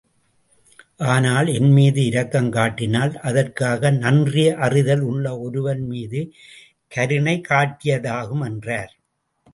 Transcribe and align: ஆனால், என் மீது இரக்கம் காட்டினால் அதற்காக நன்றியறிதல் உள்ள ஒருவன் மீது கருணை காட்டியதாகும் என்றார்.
ஆனால், 1.05 1.47
என் 1.47 1.69
மீது 1.71 2.05
இரக்கம் 2.05 2.49
காட்டினால் 2.49 3.13
அதற்காக 3.21 3.91
நன்றியறிதல் 3.91 4.99
உள்ள 5.01 5.39
ஒருவன் 5.39 5.83
மீது 5.85 6.21
கருணை 6.87 7.41
காட்டியதாகும் 7.49 8.43
என்றார். 8.45 8.91